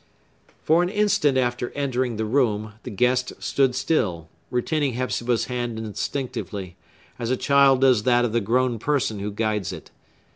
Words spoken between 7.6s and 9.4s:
does that of the grown person who